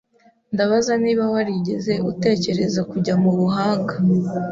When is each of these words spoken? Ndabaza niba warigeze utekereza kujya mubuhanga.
Ndabaza 0.53 0.93
niba 1.03 1.23
warigeze 1.33 1.93
utekereza 2.11 2.81
kujya 2.91 3.13
mubuhanga. 3.23 3.93